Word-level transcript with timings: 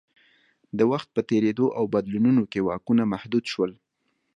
د 0.77 0.79
وخت 0.91 1.07
په 1.15 1.21
تېرېدو 1.29 1.65
او 1.77 1.83
بدلونونو 1.93 2.43
کې 2.51 2.59
واکونه 2.67 3.03
محدود 3.13 3.43
شول 3.51 3.71